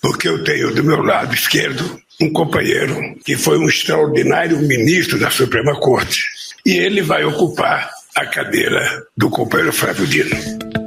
[0.00, 5.30] porque eu tenho do meu lado esquerdo um companheiro que foi um extraordinário ministro da
[5.30, 6.24] Suprema Corte.
[6.66, 10.77] E ele vai ocupar a cadeira do companheiro Flávio Dino.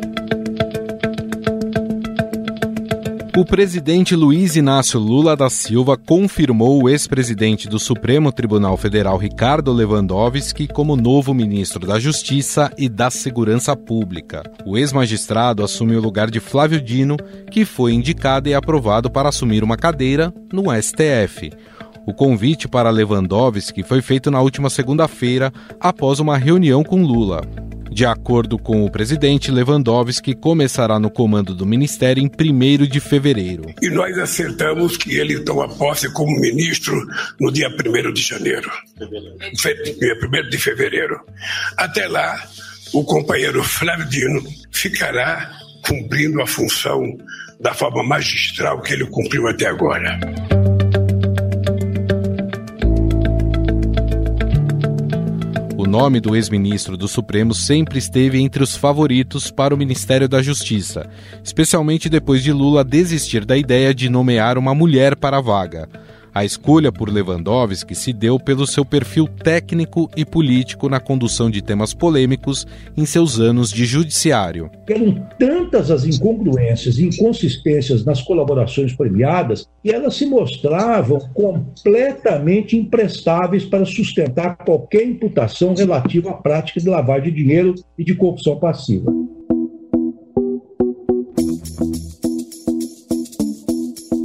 [3.41, 9.73] O presidente Luiz Inácio Lula da Silva confirmou o ex-presidente do Supremo Tribunal Federal Ricardo
[9.73, 14.43] Lewandowski como novo ministro da Justiça e da Segurança Pública.
[14.63, 17.17] O ex-magistrado assume o lugar de Flávio Dino,
[17.49, 21.51] que foi indicado e aprovado para assumir uma cadeira no STF.
[22.05, 27.41] O convite para Lewandowski foi feito na última segunda-feira, após uma reunião com Lula.
[27.91, 33.65] De acordo com o presidente, Lewandowski começará no comando do ministério em 1 de fevereiro.
[33.81, 36.95] E nós acertamos que ele toma posse como ministro
[37.37, 38.71] no dia 1 de janeiro.
[38.97, 41.19] Dia 1 de fevereiro.
[41.75, 42.41] Até lá,
[42.93, 45.51] o companheiro Flávio Dino ficará
[45.85, 47.03] cumprindo a função
[47.59, 50.17] da forma magistral que ele cumpriu até agora.
[55.91, 61.05] Nome do ex-ministro do Supremo sempre esteve entre os favoritos para o Ministério da Justiça,
[61.43, 65.89] especialmente depois de Lula desistir da ideia de nomear uma mulher para a vaga.
[66.33, 71.61] A escolha por Lewandowski se deu pelo seu perfil técnico e político na condução de
[71.61, 72.65] temas polêmicos
[72.95, 74.71] em seus anos de judiciário.
[74.87, 83.65] Eram tantas as incongruências e inconsistências nas colaborações premiadas que elas se mostravam completamente imprestáveis
[83.65, 89.11] para sustentar qualquer imputação relativa à prática de lavagem de dinheiro e de corrupção passiva.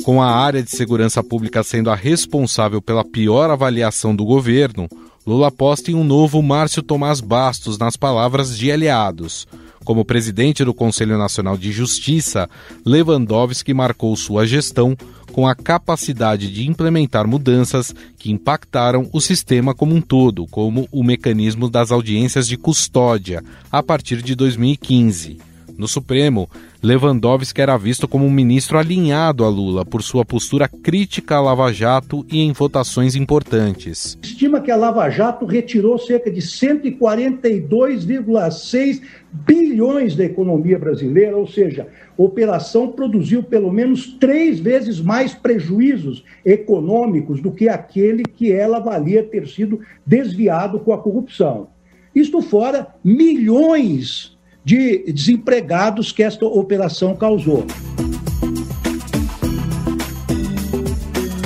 [0.06, 4.88] Com a área de segurança pública sendo a responsável pela pior avaliação do governo,
[5.26, 9.48] Lula aposta em um novo Márcio Tomás Bastos nas palavras de aliados.
[9.84, 12.48] Como presidente do Conselho Nacional de Justiça,
[12.84, 14.96] Lewandowski marcou sua gestão
[15.32, 21.02] com a capacidade de implementar mudanças que impactaram o sistema como um todo, como o
[21.02, 23.42] mecanismo das audiências de custódia,
[23.72, 25.55] a partir de 2015.
[25.78, 26.48] No Supremo,
[26.82, 31.70] Lewandowski era visto como um ministro alinhado a Lula por sua postura crítica à Lava
[31.70, 34.16] Jato e em votações importantes.
[34.22, 41.86] Estima que a Lava Jato retirou cerca de 142,6 bilhões da economia brasileira, ou seja,
[42.18, 48.78] a operação produziu pelo menos três vezes mais prejuízos econômicos do que aquele que ela
[48.78, 51.68] valia ter sido desviado com a corrupção.
[52.14, 54.35] Isto fora milhões
[54.66, 57.64] de desempregados que esta operação causou.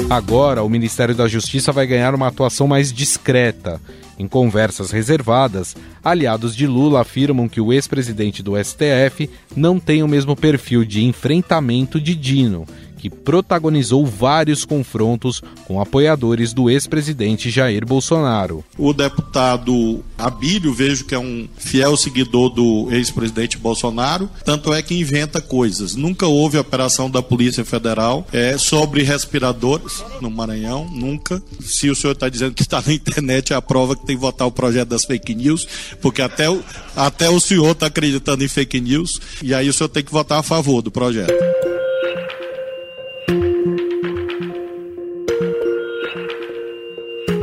[0.09, 3.79] Agora, o Ministério da Justiça vai ganhar uma atuação mais discreta.
[4.19, 10.09] Em conversas reservadas, aliados de Lula afirmam que o ex-presidente do STF não tem o
[10.09, 12.67] mesmo perfil de enfrentamento de Dino
[13.01, 18.63] que protagonizou vários confrontos com apoiadores do ex-presidente Jair Bolsonaro.
[18.77, 24.95] O deputado Abílio, vejo que é um fiel seguidor do ex-presidente Bolsonaro, tanto é que
[24.95, 25.97] inventa coisas.
[25.97, 31.43] Nunca houve operação da Polícia Federal é, sobre respiradores no Maranhão, nunca.
[31.61, 34.21] Se o senhor está dizendo que está na internet, é a prova que tem que
[34.21, 35.67] votar o projeto das fake news,
[36.03, 36.63] porque até o,
[36.95, 40.39] até o senhor está acreditando em fake news, e aí o senhor tem que votar
[40.39, 41.70] a favor do projeto.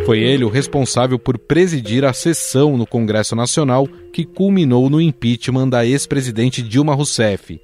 [0.08, 5.68] Foi ele o responsável por presidir a sessão no Congresso Nacional que culminou no impeachment
[5.68, 7.60] da ex-presidente Dilma Rousseff.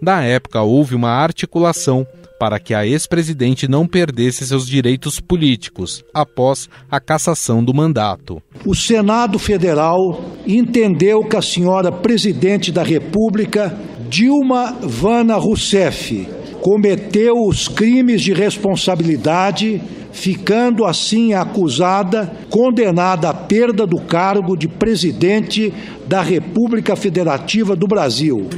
[0.00, 2.06] Na época, houve uma articulação
[2.38, 8.40] para que a ex-presidente não perdesse seus direitos políticos após a cassação do mandato.
[8.64, 13.76] O Senado Federal entendeu que a senhora presidente da República,
[14.08, 16.28] Dilma Vana Rousseff,
[16.60, 19.80] cometeu os crimes de responsabilidade
[20.12, 25.72] ficando assim acusada, condenada à perda do cargo de presidente
[26.06, 28.48] da República Federativa do Brasil.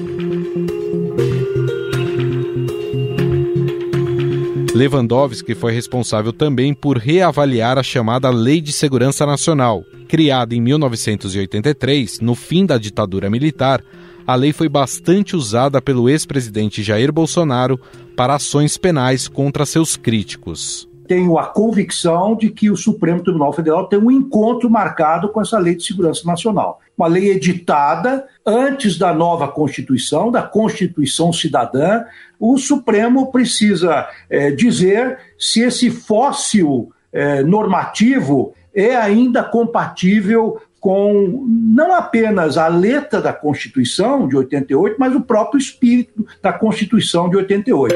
[4.74, 9.84] Lewandowski foi responsável também por reavaliar a chamada Lei de Segurança Nacional.
[10.08, 13.82] Criada em 1983, no fim da ditadura militar,
[14.30, 17.80] a lei foi bastante usada pelo ex-presidente Jair Bolsonaro
[18.16, 23.88] para ações penais contra seus críticos tenho a convicção de que o Supremo Tribunal Federal
[23.88, 26.78] tem um encontro marcado com essa Lei de Segurança Nacional.
[26.96, 32.04] Uma lei editada antes da nova Constituição, da Constituição Cidadã.
[32.38, 41.94] O Supremo precisa é, dizer se esse fóssil é, normativo é ainda compatível com não
[41.94, 47.94] apenas a letra da Constituição de 88, mas o próprio espírito da Constituição de 88.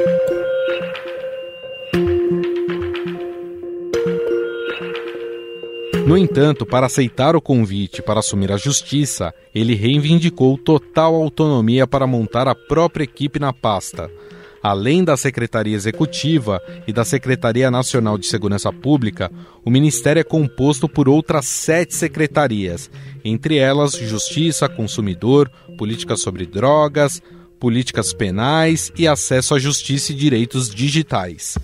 [6.07, 12.07] No entanto, para aceitar o convite para assumir a justiça, ele reivindicou total autonomia para
[12.07, 14.11] montar a própria equipe na pasta,
[14.65, 16.59] Além da Secretaria Executiva
[16.89, 19.31] e da Secretaria Nacional de Segurança Pública,
[19.63, 22.91] o Ministério é composto por outras sete secretarias,
[23.23, 27.21] entre elas Justiça, Consumidor, Políticas sobre Drogas,
[27.61, 31.59] Políticas Penais e Acesso à Justiça e Direitos Digitais.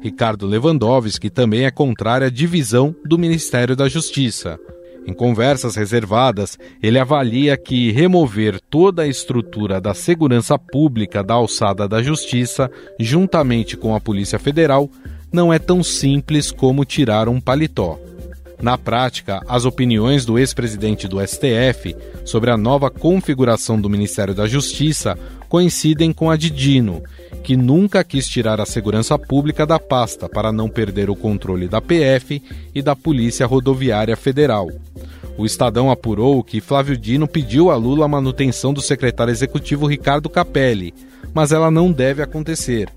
[0.00, 4.58] Ricardo Lewandowski também é contrário à divisão do Ministério da Justiça.
[5.06, 11.86] Em conversas reservadas, ele avalia que remover toda a estrutura da segurança pública da alçada
[11.86, 14.88] da Justiça, juntamente com a Polícia Federal,
[15.32, 17.98] não é tão simples como tirar um paletó.
[18.64, 21.94] Na prática, as opiniões do ex-presidente do STF
[22.24, 25.18] sobre a nova configuração do Ministério da Justiça
[25.50, 27.02] coincidem com a de Dino,
[27.42, 31.82] que nunca quis tirar a segurança pública da pasta para não perder o controle da
[31.82, 32.42] PF
[32.74, 34.70] e da Polícia Rodoviária Federal.
[35.36, 40.30] O Estadão apurou que Flávio Dino pediu a Lula a manutenção do secretário executivo Ricardo
[40.30, 40.94] Capelli,
[41.34, 42.88] mas ela não deve acontecer.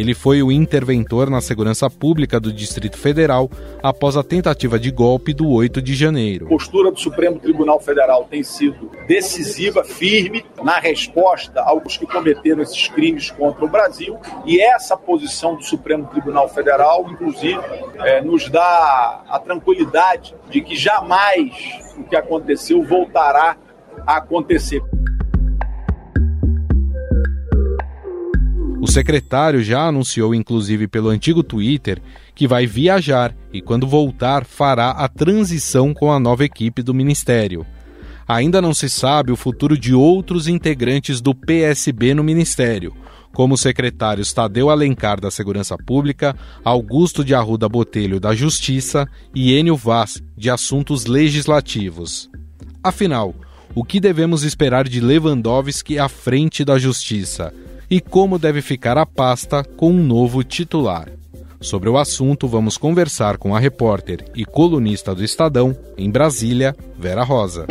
[0.00, 3.50] Ele foi o interventor na segurança pública do Distrito Federal
[3.82, 6.46] após a tentativa de golpe do 8 de janeiro.
[6.46, 12.62] A postura do Supremo Tribunal Federal tem sido decisiva, firme, na resposta aos que cometeram
[12.62, 14.18] esses crimes contra o Brasil.
[14.46, 17.60] E essa posição do Supremo Tribunal Federal, inclusive,
[17.98, 21.52] é, nos dá a tranquilidade de que jamais
[21.98, 23.54] o que aconteceu voltará
[24.06, 24.82] a acontecer.
[28.80, 32.00] O secretário já anunciou, inclusive pelo antigo Twitter,
[32.34, 37.66] que vai viajar e, quando voltar, fará a transição com a nova equipe do ministério.
[38.26, 42.94] Ainda não se sabe o futuro de outros integrantes do PSB no ministério,
[43.34, 46.34] como os secretários Tadeu Alencar da Segurança Pública,
[46.64, 52.30] Augusto de Arruda Botelho da Justiça e Enio Vaz de Assuntos Legislativos.
[52.82, 53.34] Afinal,
[53.74, 57.52] o que devemos esperar de Lewandowski à frente da Justiça?
[57.90, 61.08] E como deve ficar a pasta com um novo titular.
[61.60, 67.24] Sobre o assunto, vamos conversar com a repórter e colunista do Estadão, em Brasília, Vera
[67.24, 67.66] Rosa.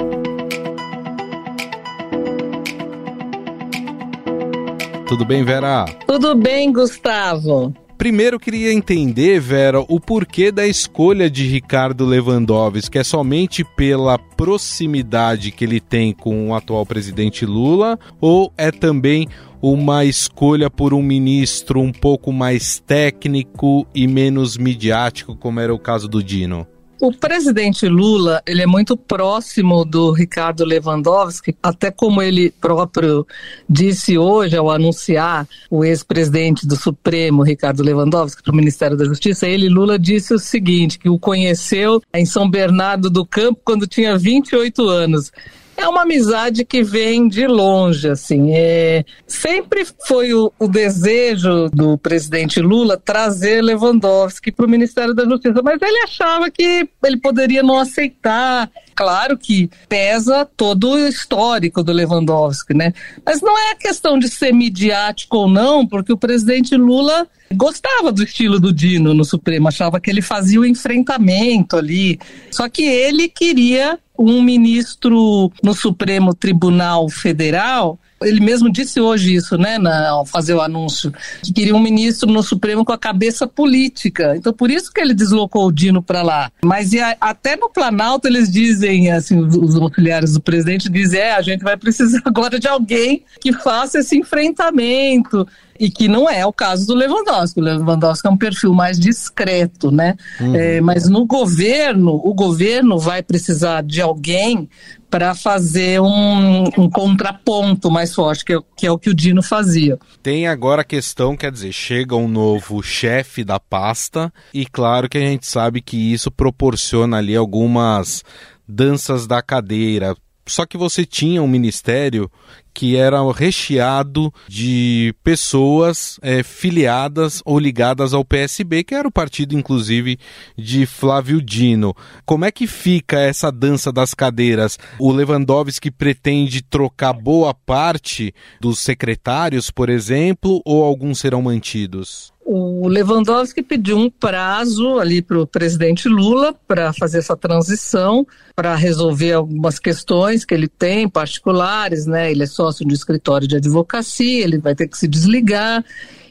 [5.08, 5.86] Tudo bem, Vera?
[6.06, 7.74] Tudo bem, Gustavo.
[7.98, 14.18] Primeiro queria entender, Vera, o porquê da escolha de Ricardo Lewandowski, que é somente pela
[14.18, 19.28] proximidade que ele tem com o atual presidente Lula, ou é também
[19.62, 25.80] uma escolha por um ministro um pouco mais técnico e menos midiático, como era o
[25.80, 26.68] caso do Dino?
[27.02, 33.26] O presidente Lula, ele é muito próximo do Ricardo Lewandowski, até como ele próprio
[33.70, 39.48] disse hoje ao anunciar o ex-presidente do Supremo, Ricardo Lewandowski, para o Ministério da Justiça,
[39.48, 44.18] ele, Lula, disse o seguinte, que o conheceu em São Bernardo do Campo quando tinha
[44.18, 45.32] 28 anos
[45.80, 48.52] é uma amizade que vem de longe, assim.
[48.54, 55.24] É, sempre foi o, o desejo do presidente Lula trazer Lewandowski para o Ministério da
[55.24, 58.70] Justiça, mas ele achava que ele poderia não aceitar.
[58.94, 62.94] Claro que pesa todo o histórico do Lewandowski, né?
[63.26, 68.24] Mas não é questão de ser midiático ou não, porque o presidente Lula gostava do
[68.24, 72.20] estilo do Dino no Supremo, achava que ele fazia o enfrentamento ali.
[72.52, 79.58] Só que ele queria um ministro no Supremo Tribunal Federal ele mesmo disse hoje isso,
[79.58, 83.48] né, na, ao fazer o anúncio, que queria um ministro no Supremo com a cabeça
[83.48, 84.36] política.
[84.36, 86.52] Então, por isso que ele deslocou o Dino para lá.
[86.64, 91.34] Mas a, até no Planalto eles dizem, assim, os, os auxiliares do presidente dizem, é,
[91.34, 95.48] a gente vai precisar agora de alguém que faça esse enfrentamento
[95.80, 97.60] e que não é o caso do Lewandowski.
[97.62, 100.16] O Lewandowski é um perfil mais discreto, né?
[100.40, 100.54] Uhum.
[100.54, 104.68] É, mas no governo, o governo vai precisar de alguém
[105.10, 109.42] para fazer um, um, contraponto mais forte, que é, que é o que o Dino
[109.42, 109.98] fazia.
[110.22, 115.18] Tem agora a questão, quer dizer, chega um novo chefe da pasta, e claro que
[115.18, 118.24] a gente sabe que isso proporciona ali algumas
[118.68, 120.16] danças da cadeira,
[120.50, 122.30] só que você tinha um ministério
[122.80, 129.54] que era recheado de pessoas é, filiadas ou ligadas ao PSB, que era o partido,
[129.54, 130.18] inclusive,
[130.58, 131.94] de Flávio Dino.
[132.26, 134.80] Como é que fica essa dança das cadeiras?
[134.98, 142.32] O Lewandowski pretende trocar boa parte dos secretários, por exemplo, ou alguns serão mantidos?
[142.52, 148.26] O Lewandowski pediu um prazo ali para o presidente Lula para fazer essa transição,
[148.56, 152.32] para resolver algumas questões que ele tem, particulares, né?
[152.32, 155.86] Ele é sócio de escritório de advocacia, ele vai ter que se desligar.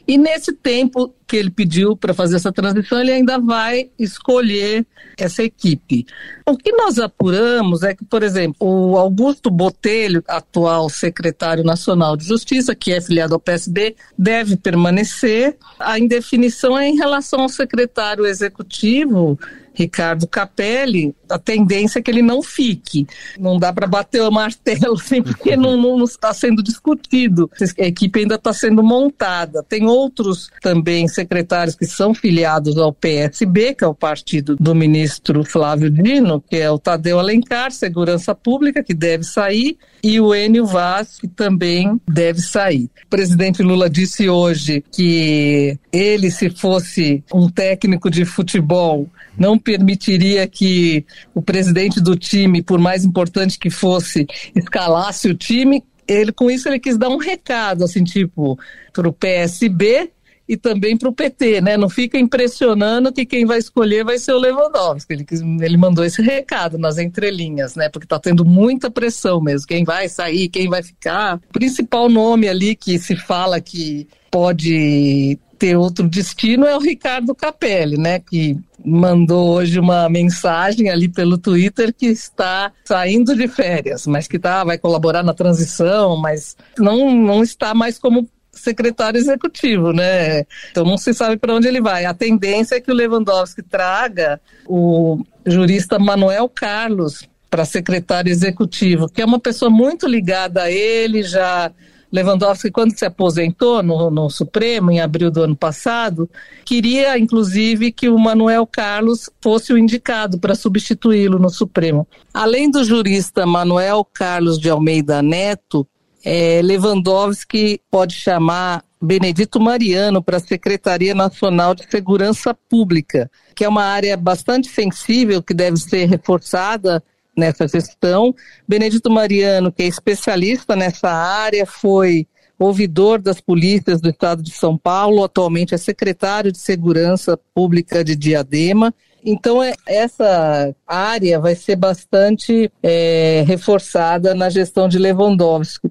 [0.05, 4.83] E nesse tempo que ele pediu para fazer essa transição, ele ainda vai escolher
[5.15, 6.07] essa equipe.
[6.43, 12.25] O que nós apuramos é que, por exemplo, o Augusto Botelho, atual secretário nacional de
[12.25, 15.55] Justiça, que é filiado ao PSB, deve permanecer.
[15.79, 19.37] A indefinição é em relação ao secretário executivo,
[19.79, 23.07] Ricardo Capelli, a tendência é que ele não fique.
[23.39, 27.49] Não dá para bater o martelo assim, porque não está sendo discutido.
[27.79, 29.63] A equipe ainda está sendo montada.
[29.63, 35.43] Tem outros também secretários que são filiados ao PSB, que é o partido do ministro
[35.43, 40.65] Flávio Dino, que é o Tadeu Alencar, Segurança Pública, que deve sair, e o Enio
[40.65, 42.89] Vaz, que também deve sair.
[43.05, 49.05] O presidente Lula disse hoje que ele, se fosse um técnico de futebol,
[49.37, 55.83] não permitiria que o presidente do time, por mais importante que fosse, escalasse o time.
[56.07, 58.57] Ele, com isso, ele quis dar um recado, assim, tipo,
[58.93, 60.11] para o PSB
[60.49, 61.77] e também para o PT, né?
[61.77, 65.13] Não fica impressionando que quem vai escolher vai ser o Lewandowski.
[65.13, 65.25] Ele,
[65.61, 67.87] ele mandou esse recado nas entrelinhas, né?
[67.87, 69.67] Porque está tendo muita pressão mesmo.
[69.67, 71.35] Quem vai sair, quem vai ficar.
[71.35, 77.35] O principal nome ali que se fala que pode ter outro destino é o Ricardo
[77.35, 78.17] Capelli, né?
[78.19, 84.39] Que mandou hoje uma mensagem ali pelo Twitter que está saindo de férias, mas que
[84.39, 88.27] tá, vai colaborar na transição, mas não, não está mais como
[88.59, 90.43] secretário executivo, né?
[90.71, 92.05] Então não se sabe para onde ele vai.
[92.05, 99.21] A tendência é que o Lewandowski traga o jurista Manuel Carlos para secretário executivo, que
[99.21, 101.71] é uma pessoa muito ligada a ele, já
[102.11, 106.29] Lewandowski, quando se aposentou no, no, Supremo, em abril do ano passado,
[106.65, 112.07] queria, inclusive, que o Manuel Carlos fosse o indicado para substituí-lo no Supremo.
[112.33, 115.87] Além do jurista Manuel Carlos de Almeida Neto,
[116.23, 123.69] é, Lewandowski pode chamar Benedito Mariano para a Secretaria Nacional de Segurança Pública, que é
[123.69, 127.01] uma área bastante sensível que deve ser reforçada
[127.35, 128.35] nessa gestão.
[128.67, 132.27] Benedito Mariano, que é especialista nessa área, foi
[132.59, 138.17] ouvidor das polícias do estado de São Paulo, atualmente é secretário de Segurança Pública de
[138.17, 138.93] Diadema.
[139.23, 145.89] Então, é, essa área vai ser bastante é, reforçada na gestão de Lewandowski.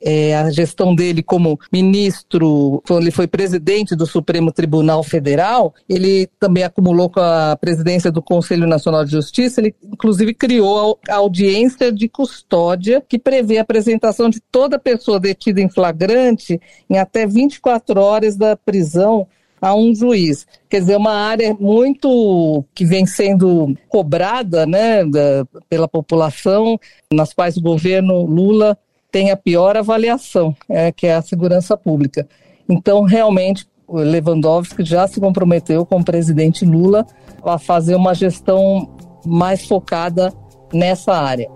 [0.00, 6.28] É, a gestão dele como ministro, quando ele foi presidente do Supremo Tribunal Federal, ele
[6.38, 11.90] também acumulou com a presidência do Conselho Nacional de Justiça, ele inclusive criou a audiência
[11.90, 18.00] de custódia, que prevê a apresentação de toda pessoa detida em flagrante em até 24
[18.00, 19.26] horas da prisão
[19.60, 20.46] a um juiz.
[20.68, 26.78] Quer dizer, uma área muito que vem sendo cobrada né, da, pela população,
[27.12, 28.76] nas quais o governo Lula
[29.10, 32.28] tem a pior avaliação, é, que é a segurança pública.
[32.68, 37.06] Então, realmente, o Lewandowski já se comprometeu com o presidente Lula
[37.42, 38.88] a fazer uma gestão
[39.24, 40.32] mais focada
[40.72, 41.48] nessa área.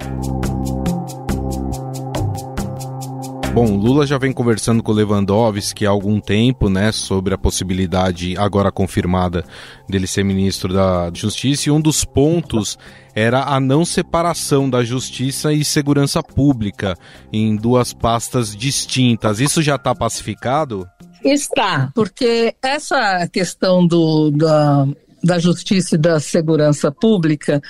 [3.54, 8.72] Bom, Lula já vem conversando com Lewandowski há algum tempo, né, sobre a possibilidade agora
[8.72, 9.44] confirmada
[9.86, 12.78] dele ser ministro da Justiça, e um dos pontos
[13.14, 16.96] era a não separação da Justiça e Segurança Pública
[17.30, 19.38] em duas pastas distintas.
[19.38, 20.88] Isso já está pacificado?
[21.22, 24.88] Está, porque essa questão do, da,
[25.22, 27.62] da Justiça e da Segurança Pública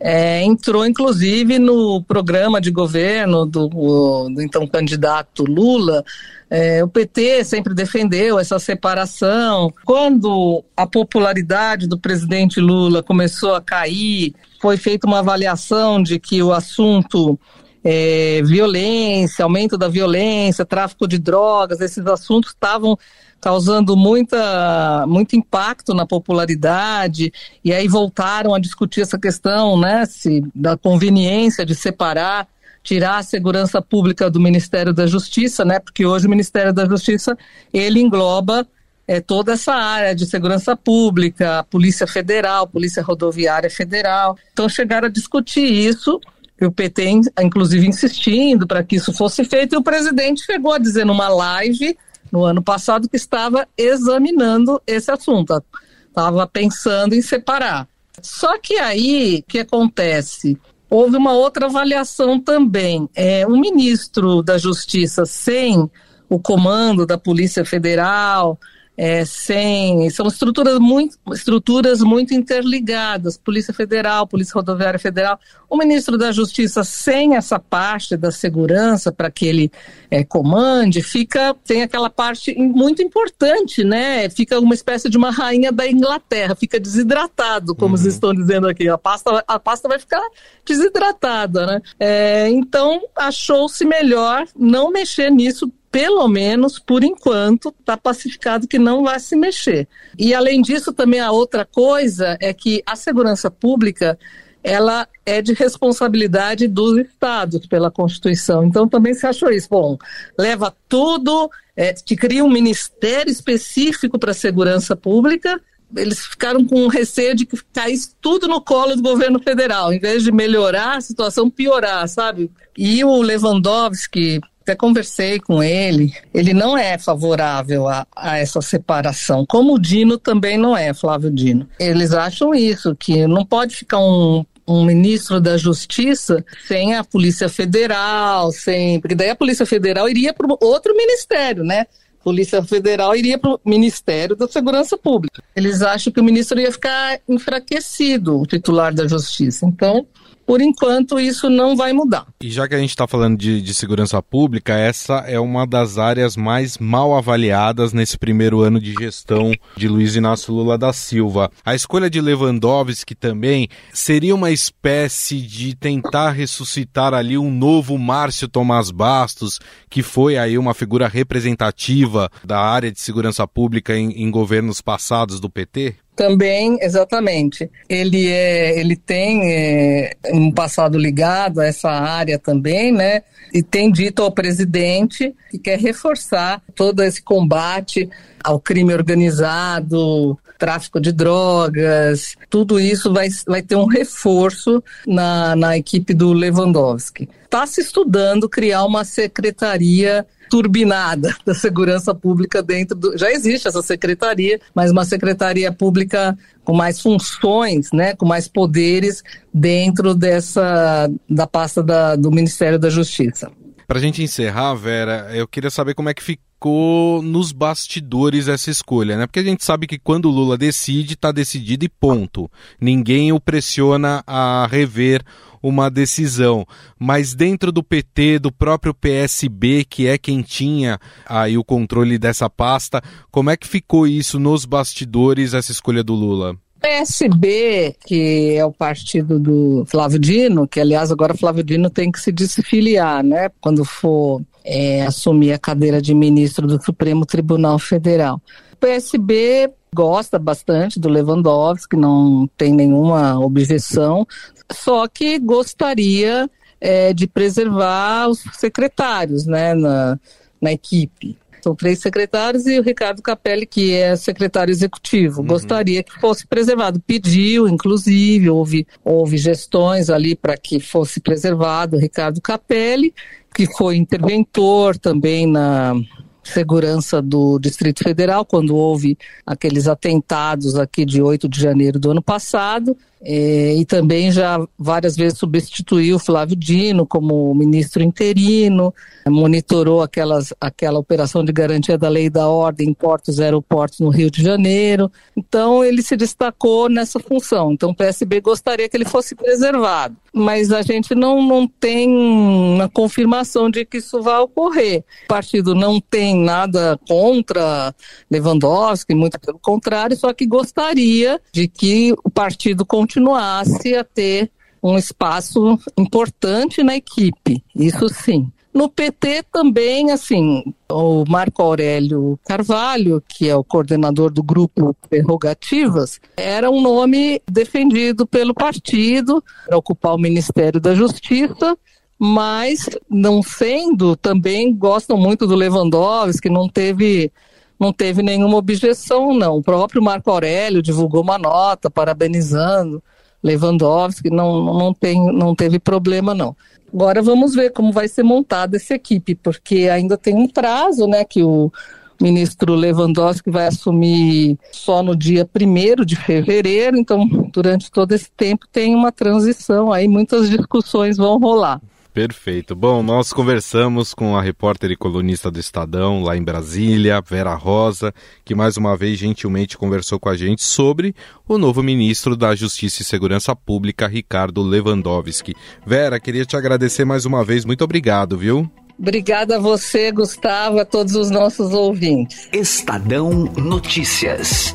[0.00, 6.02] é, entrou inclusive no programa de governo do, do então candidato Lula.
[6.48, 9.72] É, o PT sempre defendeu essa separação.
[9.84, 16.42] Quando a popularidade do presidente Lula começou a cair, foi feita uma avaliação de que
[16.42, 17.38] o assunto
[17.82, 22.98] é, violência, aumento da violência, tráfico de drogas, esses assuntos estavam
[23.40, 27.32] causando muita, muito impacto na popularidade,
[27.64, 32.46] e aí voltaram a discutir essa questão né, se, da conveniência de separar,
[32.82, 37.36] tirar a segurança pública do Ministério da Justiça, né, porque hoje o Ministério da Justiça
[37.72, 38.66] ele engloba
[39.08, 44.36] é, toda essa área de segurança pública, Polícia Federal, Polícia Rodoviária Federal.
[44.52, 46.20] Então chegaram a discutir isso
[46.60, 50.78] e o PT, inclusive, insistindo para que isso fosse feito, e o presidente chegou a
[50.78, 51.96] dizer numa live
[52.30, 55.62] no ano passado que estava examinando esse assunto,
[56.06, 57.88] estava pensando em separar.
[58.22, 60.58] Só que aí, o que acontece?
[60.88, 63.08] Houve uma outra avaliação também.
[63.14, 65.90] É, um ministro da Justiça sem
[66.28, 68.58] o comando da Polícia Federal,
[69.00, 70.10] é, sem.
[70.10, 75.40] São estruturas muito, estruturas muito interligadas Polícia Federal, Polícia Rodoviária Federal.
[75.70, 79.72] O ministro da Justiça, sem essa parte da segurança para que ele
[80.10, 84.28] é, comande, fica tem aquela parte muito importante, né?
[84.28, 88.06] Fica uma espécie de uma rainha da Inglaterra, fica desidratado, como uhum.
[88.06, 88.86] estão dizendo aqui.
[88.86, 90.22] A pasta, a pasta vai ficar
[90.66, 91.82] desidratada, né?
[91.98, 99.02] É, então, achou-se melhor não mexer nisso pelo menos por enquanto, está pacificado que não
[99.02, 99.88] vai se mexer.
[100.18, 104.18] E além disso, também a outra coisa é que a segurança pública
[104.62, 108.64] ela é de responsabilidade dos estados pela Constituição.
[108.64, 109.68] Então também se achou isso.
[109.70, 109.96] Bom,
[110.38, 115.60] leva tudo, é, te cria um ministério específico para a segurança pública.
[115.96, 120.22] Eles ficaram com receio de que caísse tudo no colo do governo federal, em vez
[120.22, 122.50] de melhorar a situação, piorar, sabe?
[122.78, 124.40] E o Lewandowski,
[124.70, 130.16] até conversei com ele, ele não é favorável a, a, essa separação, como o Dino
[130.16, 131.68] também não é, Flávio Dino.
[131.78, 137.48] Eles acham isso, que não pode ficar um, um ministro da Justiça sem a Polícia
[137.48, 139.00] Federal, sem.
[139.00, 141.86] Porque daí a Polícia Federal iria para outro ministério, né?
[142.22, 145.42] Polícia Federal iria para o Ministério da Segurança Pública.
[145.56, 149.64] Eles acham que o ministro ia ficar enfraquecido, o titular da Justiça.
[149.64, 150.06] Então,
[150.50, 152.26] por enquanto, isso não vai mudar.
[152.40, 155.96] E já que a gente está falando de, de, segurança pública, essa é uma das
[155.96, 161.52] áreas mais mal avaliadas nesse primeiro ano de gestão de Luiz Inácio Lula da Silva.
[161.64, 168.48] A escolha de Lewandowski também seria uma espécie de tentar ressuscitar ali um novo Márcio
[168.48, 174.28] Tomás Bastos, que foi aí uma figura representativa da área de segurança pública em, em
[174.32, 175.94] governos passados do PT?
[176.14, 177.70] Também, exatamente.
[177.88, 183.22] Ele, é, ele tem é, um passado ligado a essa área também, né?
[183.52, 188.08] E tem dito ao presidente que quer reforçar todo esse combate
[188.44, 195.76] ao crime organizado, tráfico de drogas, tudo isso vai, vai ter um reforço na, na
[195.78, 197.26] equipe do Lewandowski.
[197.44, 203.16] Está se estudando criar uma secretaria turbinada da segurança pública dentro do.
[203.16, 209.24] Já existe essa secretaria, mas uma secretaria pública com mais funções, né, com mais poderes
[209.52, 213.50] dentro dessa da pasta da, do Ministério da Justiça.
[213.88, 216.22] Para a gente encerrar, Vera, eu queria saber como é que
[216.60, 219.26] ficou nos bastidores essa escolha, né?
[219.26, 222.50] Porque a gente sabe que quando o Lula decide, está decidido e ponto.
[222.78, 225.22] Ninguém o pressiona a rever
[225.62, 226.66] uma decisão.
[226.98, 232.50] Mas dentro do PT, do próprio PSB, que é quem tinha aí o controle dessa
[232.50, 236.54] pasta, como é que ficou isso nos bastidores, essa escolha do Lula?
[236.78, 242.20] PSB, que é o partido do Flávio Dino, que aliás agora Flávio Dino tem que
[242.20, 243.50] se desfiliar, né?
[243.60, 248.40] Quando for é, assumir a cadeira de ministro do Supremo Tribunal Federal.
[248.72, 254.26] O PSB gosta bastante do Lewandowski, não tem nenhuma objeção,
[254.72, 256.48] só que gostaria
[256.80, 260.18] é, de preservar os secretários né, na,
[260.60, 261.36] na equipe.
[261.62, 265.40] São três secretários e o Ricardo Capelli, que é secretário executivo.
[265.40, 265.46] Uhum.
[265.46, 267.00] Gostaria que fosse preservado.
[267.00, 273.14] Pediu, inclusive, houve, houve gestões ali para que fosse preservado o Ricardo Capelli,
[273.54, 275.94] que foi interventor também na,
[276.42, 282.22] segurança do Distrito Federal, quando houve aqueles atentados aqui de 8 de janeiro do ano
[282.22, 282.96] passado.
[283.22, 288.94] É, e também já várias vezes substituiu Flávio Dino como ministro interino,
[289.26, 294.08] monitorou aquelas, aquela operação de garantia da lei da ordem em portos e aeroportos no
[294.08, 295.12] Rio de Janeiro.
[295.36, 297.72] Então, ele se destacou nessa função.
[297.72, 302.88] Então, o PSB gostaria que ele fosse preservado, mas a gente não, não tem uma
[302.88, 305.04] confirmação de que isso vai ocorrer.
[305.24, 307.94] O partido não tem nada contra
[308.30, 314.50] Lewandowski, muito pelo contrário, só que gostaria de que o partido continuasse a ter
[314.82, 318.50] um espaço importante na equipe, isso sim.
[318.72, 326.20] No PT também, assim, o Marco Aurélio Carvalho, que é o coordenador do grupo Prerrogativas,
[326.36, 331.76] era um nome defendido pelo partido para ocupar o Ministério da Justiça,
[332.22, 337.32] mas não sendo, também gostam muito do Lewandowski, não teve
[337.78, 339.56] não teve nenhuma objeção, não.
[339.56, 343.02] O próprio Marco Aurélio divulgou uma nota parabenizando
[343.42, 346.54] Lewandowski, não, não, tem, não teve problema, não.
[346.92, 351.24] Agora vamos ver como vai ser montada essa equipe, porque ainda tem um prazo, né,
[351.24, 351.72] que o
[352.20, 358.66] ministro Lewandowski vai assumir só no dia 1 de fevereiro, então durante todo esse tempo
[358.70, 361.80] tem uma transição, aí muitas discussões vão rolar.
[362.12, 362.74] Perfeito.
[362.74, 368.12] Bom, nós conversamos com a repórter e colunista do Estadão, lá em Brasília, Vera Rosa,
[368.44, 371.14] que mais uma vez gentilmente conversou com a gente sobre
[371.48, 375.54] o novo ministro da Justiça e Segurança Pública, Ricardo Lewandowski.
[375.86, 377.64] Vera, queria te agradecer mais uma vez.
[377.64, 378.68] Muito obrigado, viu?
[378.98, 382.48] Obrigada a você, Gustavo, a todos os nossos ouvintes.
[382.52, 384.74] Estadão Notícias.